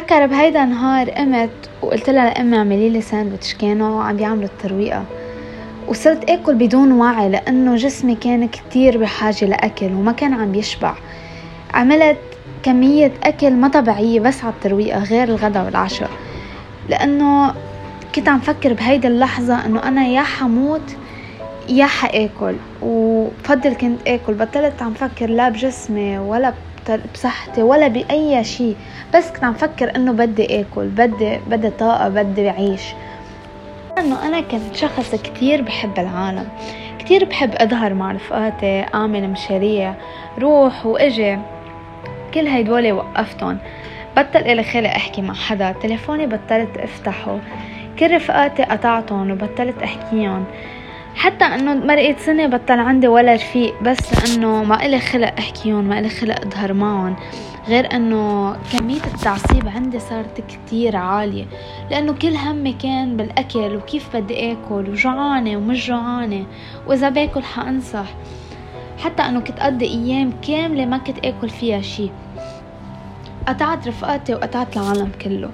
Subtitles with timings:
[0.00, 1.50] بتذكر بهيدا النهار قمت
[1.82, 5.04] وقلت لها لأمي اعملي لي ساندويتش كانوا عم بيعملوا الترويقة.
[5.88, 10.94] وصرت آكل بدون وعي لأنه جسمي كان كتير بحاجة لأكل وما كان عم يشبع.
[11.74, 12.18] عملت
[12.62, 16.10] كمية أكل ما طبيعية بس على الترويقة غير الغداء والعشاء.
[16.88, 17.54] لأنه
[18.14, 20.96] كنت عم فكر بهيدي اللحظة إنه أنا يا حموت
[21.68, 22.54] يا حأكل.
[22.82, 26.54] وبفضل كنت آكل بطلت عم فكر لا بجسمي ولا
[27.14, 28.76] بصحتي ولا بأي شيء.
[29.14, 32.82] بس كنت عم فكر إنه بدي آكل بدي بدي طاقة بدي اعيش
[33.98, 36.48] انه أنا كنت شخص كتير بحب العالم.
[36.98, 39.94] كتير بحب أظهر مع رفقاتي أعمل مشاريع
[40.38, 41.38] روح وإجي.
[42.34, 43.58] كل هيدول وقفتهم.
[44.16, 45.72] بطل إلي خلق أحكي مع حدا.
[45.82, 47.38] تليفوني بطلت أفتحه.
[47.98, 50.44] كل رفقاتي قطعتهم وبطلت أحكيهم.
[51.14, 55.98] حتى إنه مرقت سنة بطل عندي ولا رفيق بس لأنه ما إلي خلق أحكيهم ما
[55.98, 57.16] إلي خلق أظهر معهم.
[57.68, 61.46] غير إنه كمية التعصيب عندي صارت كتير عالية
[61.90, 66.46] لأنه كل همي كان بالأكل وكيف بدي آكل وجوعانة ومش جوعانة
[66.86, 68.06] وإذا باكل حأنصح.
[68.98, 72.10] حتى إنه كنت أقضي أيام كاملة ما كنت آكل فيها شي.
[73.48, 75.50] قطعت رفقاتي وقطعت العالم كله.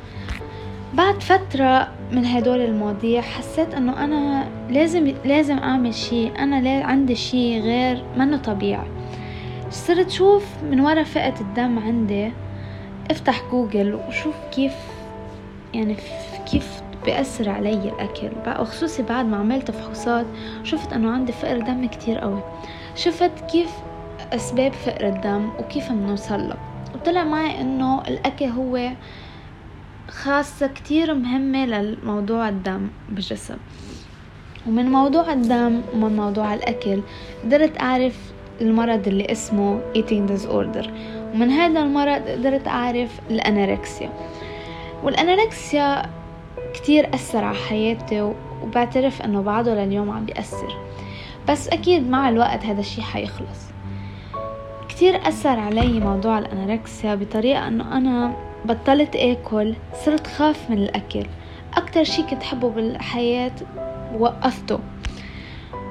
[0.95, 6.29] بعد فترة من هدول المواضيع حسيت إنه أنا لازم لازم أعمل شي.
[6.29, 8.87] أنا عندي شي غير منه طبيعي
[9.71, 12.33] صرت شوف من ورا فئة الدم عندي
[13.11, 14.75] افتح جوجل وشوف كيف
[15.75, 15.97] يعني
[16.53, 18.31] كيف بيأثر علي الأكل.
[18.61, 20.27] وخصوصي بعد ما عملت فحوصات
[20.63, 22.41] شفت أنه عندي فقر دم كتير قوي.
[22.95, 23.71] شفت كيف
[24.33, 26.57] أسباب فقر الدم وكيف بنوصل له.
[26.95, 28.91] وطلع معي أنه الأكل هو
[30.09, 33.57] خاصة كتير مهمة للموضوع الدم بالجسم.
[34.67, 37.01] ومن موضوع الدم ومن موضوع الأكل
[37.45, 38.17] قدرت أعرف
[38.61, 40.87] المرض اللي اسمه eating disorder.
[41.35, 44.13] ومن هذا المرض قدرت أعرف الأنوركسيا.
[45.03, 46.03] والأنوركسيا
[46.75, 48.33] كتير أثر على حياتي
[48.63, 50.77] وبعترف أنه بعده لليوم عم بيأثر.
[51.49, 53.67] بس أكيد مع الوقت هذا الشي حيخلص.
[54.89, 61.27] كتير أثر علي موضوع الأنوركسيا بطريقة أنه أنا بطلت آكل صرت خاف من الأكل.
[61.77, 63.53] أكتر شي كنت حبه بالحياة
[64.19, 64.79] وقفته.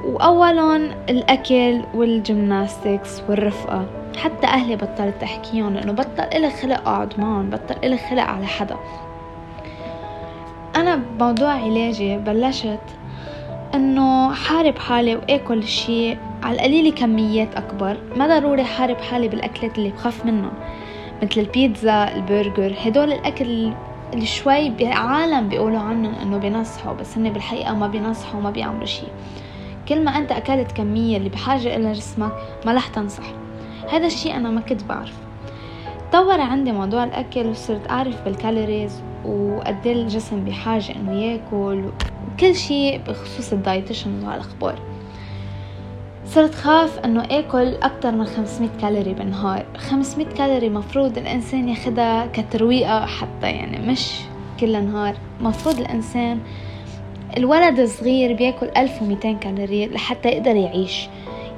[0.06, 0.76] وأولا
[1.10, 3.86] الأكل والجيمناستكس والرفقة.
[4.18, 8.78] حتى أهلي بطلت أحكيهم لأنه بطل إلي خلق أقعد معهم بطل إلي خلق على حدا.
[10.76, 12.80] أنا بموضوع علاجي بلشت
[13.76, 17.98] إنه حارب حالي وآكل شي على القليلة كميات أكبر.
[18.16, 20.54] ما ضروري حارب حالي بالأكلات اللي بخاف منهم.
[21.26, 23.74] مثل البيتزا البرجر هدول الأكل
[24.14, 29.06] اللي شوي عالم بيقولوا عنهم إنه بينصحوا بس هن بالحقيقة ما بينصحوا وما بيعملوا شي.
[29.90, 32.32] كل ما أنت أكلت كمية اللي بحاجة إلى جسمك
[32.66, 33.24] ما رح تنصح.
[33.92, 35.14] هذا الشي أنا ما كنت بعرف.
[36.12, 41.90] تطور عندي موضوع الأكل وصرت أعرف بال calories وقد الجسم بحاجة إنه ياكل
[42.34, 44.80] وكل شي بخصوص ال dietitian وهالاخبار
[46.28, 49.66] صرت خاف إنه آكل أكتر من 500 كالوري بالنهار.
[49.78, 54.12] 500 كالوري مفروض الإنسان ياخدها كترويقة حتى يعني مش
[54.60, 55.16] كل نهار.
[55.42, 56.40] مفروض الإنسان
[57.38, 61.08] الولد الصغير بياكل 1200 كالوري لحتى يقدر يعيش.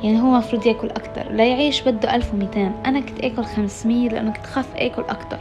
[0.04, 1.32] يعني هو مفروض ياكل أكتر.
[1.32, 5.40] لا يعيش بده 1200 أنا كنت آكل 500 لأنه كنت خاف آكل أكتر.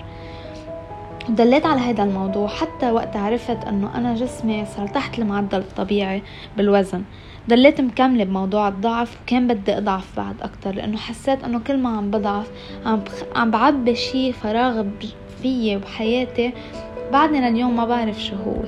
[1.29, 6.23] دليت على هذا الموضوع حتى وقت عرفت إنه أنا جسمي صار تحت المعدل الطبيعي
[6.57, 7.03] بالوزن.
[7.49, 12.11] ضليت مكملة بموضوع الضعف وكان بدي أضعف بعد أكتر لأنه حسيت أنه كل ما عم
[12.11, 12.51] بضعف
[12.87, 13.23] عم, بخ...
[13.37, 14.85] عم بعبي شي فراغ
[15.43, 16.53] فيي وبحياتي
[17.13, 18.63] بعدني لليوم ما بعرف شو هو.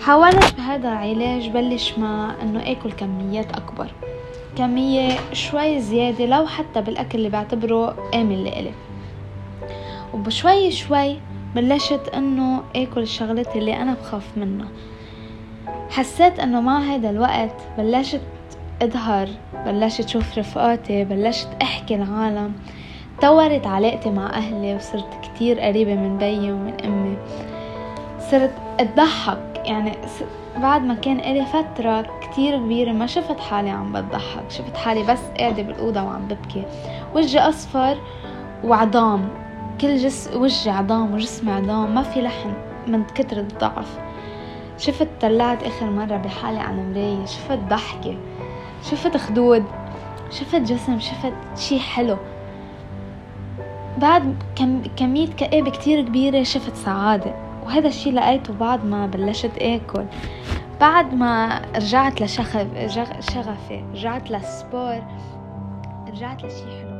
[0.00, 3.86] حاولت بهذا العلاج بلش مع إنه آكل كميات أكبر.
[4.58, 8.72] كمية شوي زيادة لو حتى بالأكل اللي بعتبره آمن لإلي.
[10.14, 11.16] وبشوي شوي
[11.56, 14.68] بلشت إنه آكل الشغلات اللي أنا بخاف منها.
[15.90, 18.20] حسيت إنه مع هذا الوقت بلشت
[18.82, 19.28] أظهر
[19.66, 22.52] بلشت شوف رفقاتي بلشت أحكي العالم.
[23.22, 27.16] طورت علاقتي مع أهلي وصرت كتير قريبة من بيي ومن أمي.
[28.30, 29.92] صرت أضحك يعني
[30.56, 35.20] بعد ما كان إلي فترة كتير كبيرة ما شفت حالي عم بضحك شفت حالي بس
[35.38, 36.62] قاعدة بالأوضة وعم ببكي.
[37.14, 37.96] وجهي أصفر
[38.64, 39.45] وعظام.
[39.80, 42.52] كل جس وجهي عظام وجسمي عظام ما في لحم
[42.86, 43.98] من كتر الضعف.
[44.78, 48.16] شفت طلعت آخر مرة بحالي على المراية شفت ضحكة
[48.90, 49.64] شفت خدود
[50.30, 52.16] شفت جسم شفت شي حلو.
[53.98, 57.34] بعد كم كمية كآبة كتير كبيرة شفت سعادة
[57.64, 60.04] وهذا الشي لقيته بعد ما بلشت آكل.
[60.80, 62.66] بعد ما رجعت لشغف
[63.94, 65.02] رجعت للسبور
[66.08, 66.95] رجعت لشي حلو.